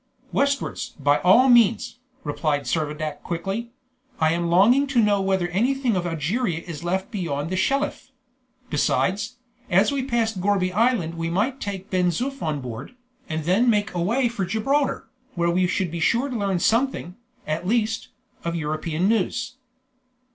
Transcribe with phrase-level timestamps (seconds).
[0.31, 3.69] "Westwards, by all means," replied Servadac quickly.
[4.19, 8.09] "I am longing to know whether anything of Algeria is left beyond the Shelif;
[8.71, 9.35] besides,
[9.69, 12.95] as we pass Gourbi Island we might take Ben Zoof on board,
[13.29, 17.15] and then make away for Gibraltar, where we should be sure to learn something,
[17.45, 18.07] at least,
[18.43, 19.57] of European news."